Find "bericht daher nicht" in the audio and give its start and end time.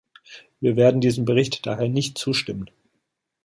1.25-2.17